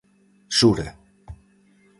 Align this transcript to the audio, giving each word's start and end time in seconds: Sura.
Sura. 0.57 0.87